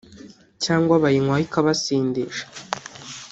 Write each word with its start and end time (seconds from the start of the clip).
cyangwa 0.63 0.93
bayinywaho 1.03 1.41
ikabasindisha 1.45 2.43